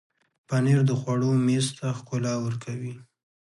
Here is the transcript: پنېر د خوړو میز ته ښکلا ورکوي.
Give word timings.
پنېر 0.47 0.79
د 0.87 0.91
خوړو 1.01 1.31
میز 1.45 1.67
ته 1.77 1.87
ښکلا 1.97 2.33
ورکوي. 2.45 2.93